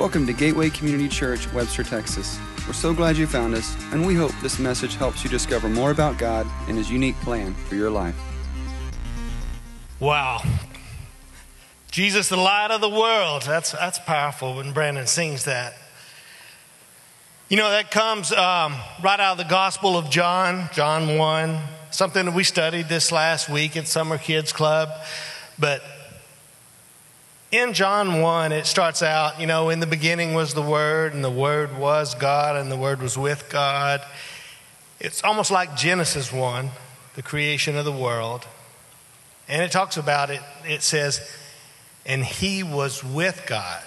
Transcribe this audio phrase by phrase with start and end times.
[0.00, 2.40] Welcome to Gateway Community Church, Webster, Texas.
[2.66, 5.90] We're so glad you found us, and we hope this message helps you discover more
[5.90, 8.16] about God and His unique plan for your life.
[10.00, 10.40] Wow.
[11.90, 13.42] Jesus, the light of the world.
[13.42, 15.74] That's, that's powerful when Brandon sings that.
[17.50, 21.58] You know, that comes um, right out of the Gospel of John, John 1,
[21.90, 24.88] something that we studied this last week at Summer Kids Club.
[25.58, 25.82] But
[27.50, 31.24] in John 1, it starts out, you know, in the beginning was the Word, and
[31.24, 34.02] the Word was God, and the Word was with God.
[35.00, 36.70] It's almost like Genesis 1,
[37.16, 38.46] the creation of the world.
[39.48, 41.20] And it talks about it, it says,
[42.06, 43.82] and He was with God.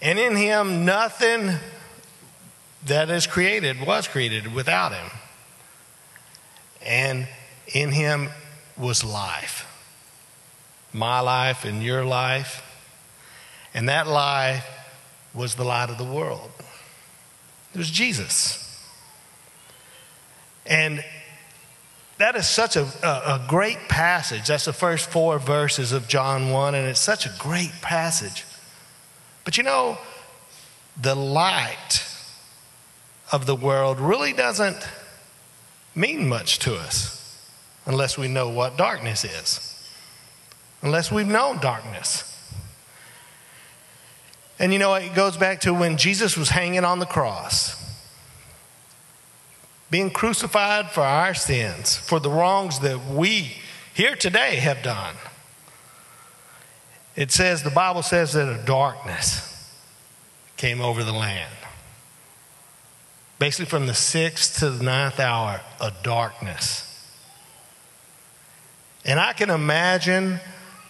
[0.00, 1.50] And in Him, nothing
[2.86, 5.10] that is created was created without Him.
[6.80, 7.26] And
[7.72, 8.28] in Him
[8.76, 9.66] was life
[10.94, 12.62] my life and your life.
[13.74, 14.64] And that life
[15.34, 16.50] was the light of the world.
[17.74, 18.60] It was Jesus.
[20.64, 21.04] And
[22.18, 24.46] that is such a, a, a, great passage.
[24.46, 28.44] That's the first four verses of John 1, and it's such a great passage.
[29.42, 29.98] But you know,
[30.98, 32.06] the light
[33.32, 34.88] of the world really doesn't
[35.96, 37.44] mean much to us
[37.84, 39.73] unless we know what darkness is
[40.84, 42.30] unless we've known darkness.
[44.58, 47.80] And you know, it goes back to when Jesus was hanging on the cross,
[49.90, 53.56] being crucified for our sins, for the wrongs that we
[53.94, 55.16] here today have done.
[57.16, 59.72] It says, the Bible says that a darkness
[60.56, 61.50] came over the land.
[63.38, 66.90] Basically, from the sixth to the ninth hour, a darkness.
[69.04, 70.40] And I can imagine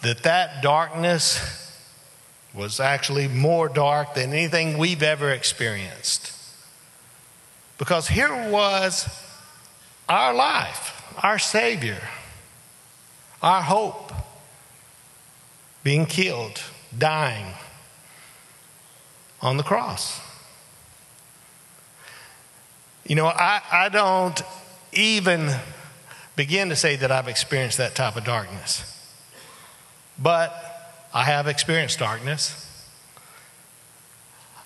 [0.05, 1.65] that that darkness
[2.53, 6.31] was actually more dark than anything we've ever experienced.
[7.79, 9.07] Because here was
[10.07, 12.01] our life, our Savior,
[13.41, 14.13] our hope
[15.83, 16.61] being killed,
[16.95, 17.53] dying
[19.41, 20.21] on the cross.
[23.05, 24.39] You know, I, I don't
[24.93, 25.51] even
[26.35, 28.94] begin to say that I've experienced that type of darkness.
[30.17, 30.53] But
[31.13, 32.61] I have experienced darkness.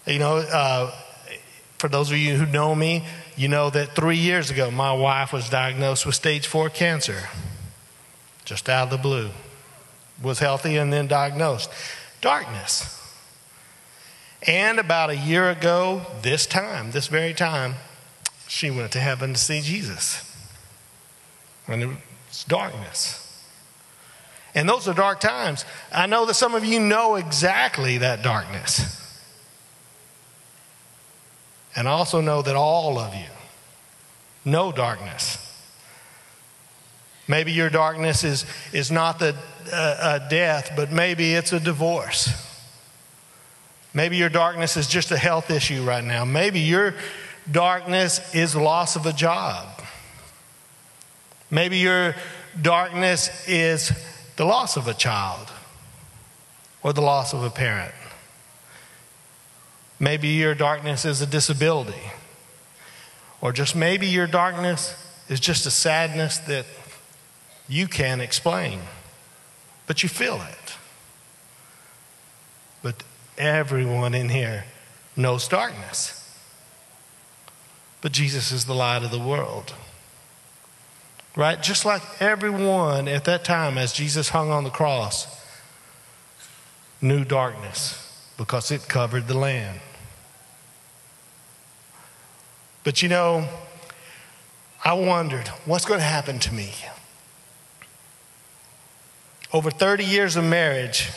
[0.06, 0.92] You know, uh,
[1.78, 3.06] for those of you who know me,
[3.36, 7.30] you know that three years ago, my wife was diagnosed with stage four cancer,
[8.46, 9.30] just out of the blue.
[10.22, 11.70] Was healthy and then diagnosed.
[12.20, 12.96] Darkness.
[14.46, 17.76] And about a year ago, this time, this very time,
[18.48, 20.26] she went to heaven to see Jesus.
[21.68, 23.28] And it was darkness.
[24.56, 25.66] And those are dark times.
[25.92, 28.96] I know that some of you know exactly that darkness.
[31.76, 33.30] And I also know that all of you
[34.44, 35.46] know darkness.
[37.28, 39.36] Maybe your darkness is, is not the
[39.72, 42.34] uh, a death, but maybe it's a divorce.
[43.94, 46.26] Maybe your darkness is just a health issue right now.
[46.26, 46.96] Maybe your
[47.52, 49.68] darkness is loss of a job.
[51.52, 52.16] Maybe your
[52.60, 53.92] darkness is
[54.39, 55.51] the loss of a child
[56.81, 57.94] or the loss of a parent.
[60.00, 62.13] Maybe your darkness is a disability,
[63.41, 64.95] or just maybe your darkness
[65.27, 66.66] is just a sadness that
[67.67, 68.79] you can't explain,
[69.88, 70.77] but you feel it.
[72.81, 73.03] But
[73.38, 74.63] everyone in here
[75.17, 76.16] knows darkness.
[78.00, 79.73] But Jesus is the light of the world
[81.35, 81.62] right?
[81.62, 85.28] Just like everyone at that time, as Jesus hung on the cross,
[87.01, 88.06] knew darkness
[88.38, 89.79] because it covered the land.
[92.84, 93.47] But you know,
[94.84, 96.73] I wondered what's going to happen to me?
[99.51, 101.09] Over 30 years of marriage,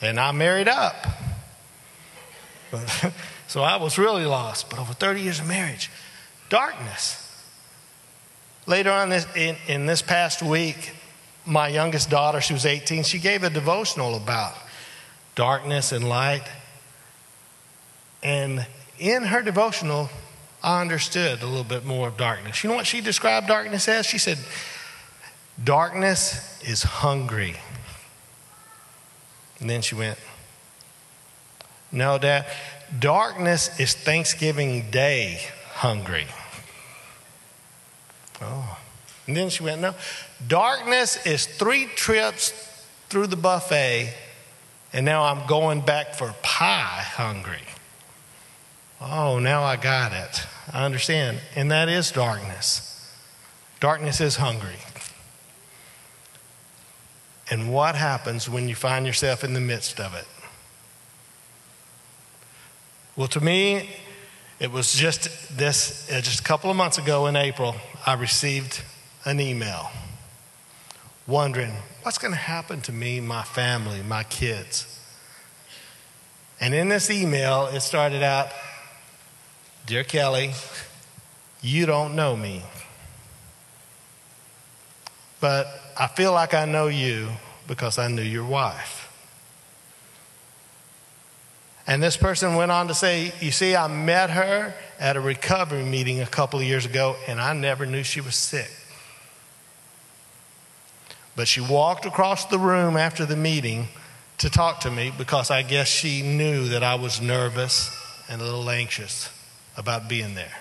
[0.00, 0.94] and I married up.
[3.46, 4.70] so I was really lost.
[4.70, 5.90] But over 30 years of marriage,
[6.54, 7.20] darkness.
[8.68, 10.92] Later on this, in, in this past week,
[11.44, 14.54] my youngest daughter, she was 18, she gave a devotional about
[15.34, 16.44] darkness and light.
[18.22, 18.64] And
[19.00, 20.10] in her devotional,
[20.62, 22.62] I understood a little bit more of darkness.
[22.62, 24.06] You know what she described darkness as?
[24.06, 24.38] She said,
[25.62, 27.56] Darkness is hungry.
[29.58, 30.20] And then she went,
[31.90, 32.46] No, Dad,
[32.96, 35.40] darkness is Thanksgiving Day
[35.72, 36.28] hungry.
[38.40, 38.78] Oh.
[39.26, 39.94] And then she went, No,
[40.46, 42.52] darkness is three trips
[43.08, 44.14] through the buffet
[44.94, 47.66] and now I'm going back for pie hungry.
[49.00, 50.46] Oh, now I got it.
[50.72, 51.40] I understand.
[51.56, 53.12] And that is darkness.
[53.80, 54.76] Darkness is hungry.
[57.50, 60.26] And what happens when you find yourself in the midst of it?
[63.16, 63.90] Well, to me,
[64.60, 67.74] it was just this, uh, just a couple of months ago in April,
[68.06, 68.82] I received
[69.24, 69.90] an email
[71.26, 71.72] wondering
[72.02, 75.00] what's going to happen to me, my family, my kids.
[76.60, 78.48] And in this email, it started out
[79.86, 80.52] Dear Kelly,
[81.60, 82.62] you don't know me.
[85.40, 85.66] But
[85.98, 87.28] I feel like I know you
[87.66, 89.03] because I knew your wife.
[91.86, 95.84] And this person went on to say, You see, I met her at a recovery
[95.84, 98.70] meeting a couple of years ago, and I never knew she was sick.
[101.36, 103.88] But she walked across the room after the meeting
[104.38, 107.90] to talk to me because I guess she knew that I was nervous
[108.28, 109.30] and a little anxious
[109.76, 110.52] about being there.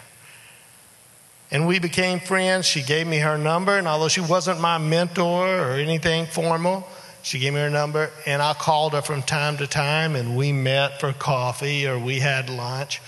[1.52, 2.66] And we became friends.
[2.66, 6.88] She gave me her number, and although she wasn't my mentor or anything formal,
[7.24, 10.52] she gave me her number, and I called her from time to time, and we
[10.52, 13.02] met for coffee, or we had lunch,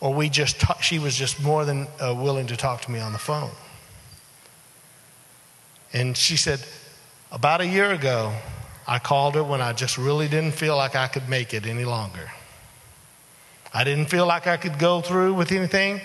[0.00, 3.00] or we just talk, she was just more than uh, willing to talk to me
[3.00, 3.50] on the phone.
[5.92, 6.60] And she said,
[7.30, 8.34] about a year ago,
[8.86, 11.84] I called her when I just really didn't feel like I could make it any
[11.84, 12.30] longer.
[13.72, 16.02] I didn't feel like I could go through with anything.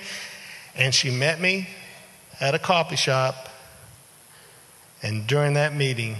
[0.75, 1.67] And she met me
[2.39, 3.49] at a coffee shop.
[5.03, 6.15] And during that meeting,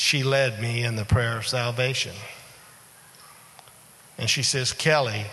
[0.00, 2.14] she led me in the prayer of salvation.
[4.16, 5.26] And she says, Kelly,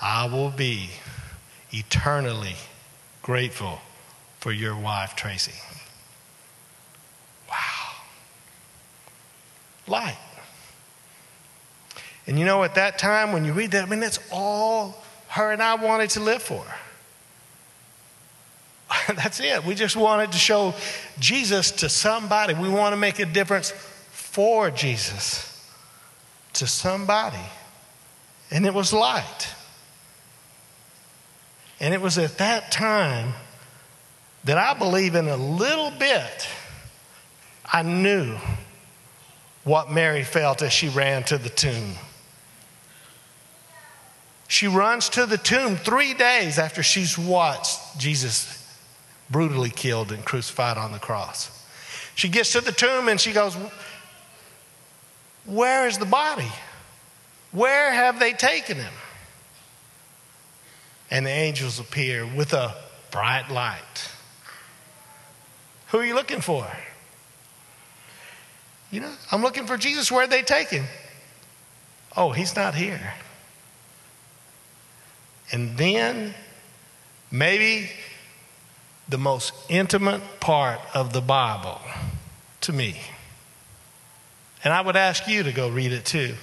[0.00, 0.90] I will be
[1.72, 2.56] eternally
[3.22, 3.80] grateful
[4.38, 5.58] for your wife, Tracy.
[7.48, 7.56] Wow.
[9.86, 10.18] Light.
[12.26, 15.50] And you know, at that time, when you read that, I mean, that's all her
[15.50, 16.66] and I wanted to live for.
[19.14, 19.64] that's it.
[19.64, 20.74] We just wanted to show
[21.18, 22.52] Jesus to somebody.
[22.52, 23.72] We want to make a difference
[24.30, 25.46] for Jesus
[26.52, 27.36] to somebody.
[28.50, 29.54] And it was light.
[31.80, 33.32] And it was at that time
[34.44, 36.48] that I believe in a little bit,
[37.64, 38.36] I knew
[39.64, 41.94] what Mary felt as she ran to the tomb.
[44.46, 48.56] She runs to the tomb three days after she's watched Jesus
[49.28, 51.56] brutally killed and crucified on the cross.
[52.14, 53.56] She gets to the tomb and she goes,
[55.46, 56.50] Where is the body?
[57.52, 58.92] Where have they taken him?
[61.10, 62.74] And the angels appear with a
[63.10, 64.12] bright light.
[65.88, 66.66] Who are you looking for?
[68.92, 70.10] You know, I'm looking for Jesus.
[70.10, 70.84] Where'd they take him?
[72.16, 73.14] Oh, he's not here.
[75.52, 76.34] And then,
[77.30, 77.90] maybe
[79.08, 81.80] the most intimate part of the Bible
[82.60, 83.00] to me.
[84.62, 86.34] And I would ask you to go read it too.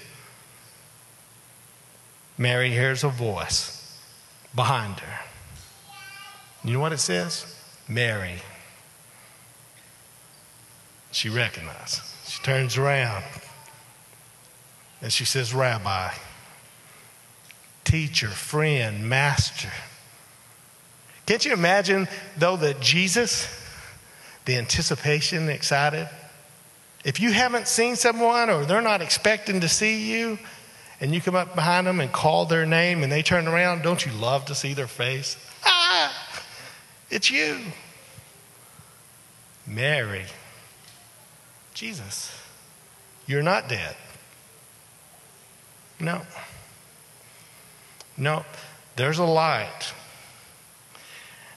[2.38, 4.00] Mary hears a voice
[4.56, 5.20] behind her.
[6.64, 7.56] You know what it says?
[7.88, 8.42] Mary.
[11.12, 12.14] She recognizes.
[12.28, 13.24] She turns around
[15.02, 16.12] and she says, Rabbi
[17.88, 19.72] teacher, friend, master.
[21.26, 23.48] Can't you imagine, though, that Jesus,
[24.44, 26.10] the anticipation, excited?
[27.08, 30.38] If you haven't seen someone or they're not expecting to see you,
[31.00, 34.06] and you come up behind them and call their name and they turn around, don't
[34.06, 35.38] you love to see their face?
[35.64, 36.14] Ah,
[37.10, 37.60] it's you.
[39.66, 40.26] Mary,
[41.74, 42.38] Jesus,
[43.26, 43.96] you're not dead.
[46.02, 46.24] No.
[48.18, 48.44] No,
[48.98, 49.94] there's a light.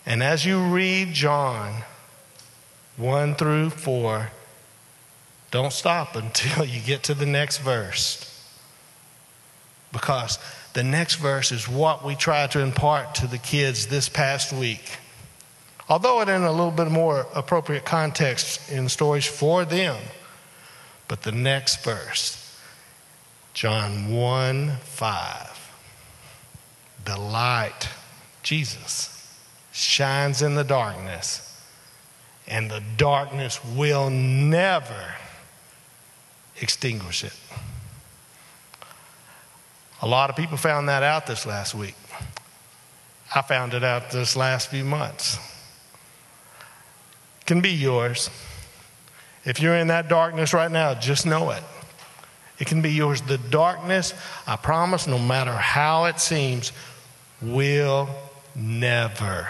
[0.07, 1.83] And as you read John
[2.97, 4.31] 1 through 4,
[5.51, 8.27] don't stop until you get to the next verse.
[9.93, 10.39] Because
[10.73, 14.99] the next verse is what we try to impart to the kids this past week.
[15.89, 19.97] Although it in a little bit more appropriate context in stories for them.
[21.09, 22.37] But the next verse,
[23.53, 25.57] John 1 5
[27.05, 27.89] the light,
[28.43, 29.37] Jesus,
[29.73, 31.47] shines in the darkness,
[32.47, 35.15] and the darkness will never
[36.61, 37.37] extinguish it.
[40.03, 41.95] A lot of people found that out this last week.
[43.35, 45.39] I found it out this last few months.
[47.41, 48.31] It can be yours.
[49.45, 51.63] If you're in that darkness right now, just know it.
[52.59, 53.23] It can be yours.
[53.23, 54.15] The darkness,
[54.47, 56.73] I promise, no matter how it seems,
[57.41, 58.09] will
[58.55, 59.49] never